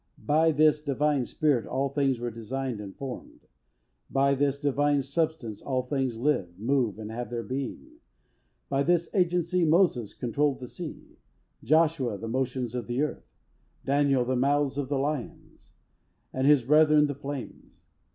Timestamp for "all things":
1.67-2.19, 5.61-6.17